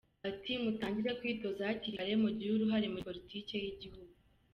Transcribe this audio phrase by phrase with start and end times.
[0.29, 4.13] Ati “Mutangire kwitoza hakiri kare, mugire uruhare muri politiki y’igihugu.